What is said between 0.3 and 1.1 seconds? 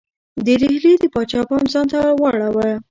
د ډهلي د